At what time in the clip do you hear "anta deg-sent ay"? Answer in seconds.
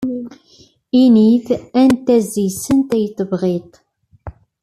1.81-3.05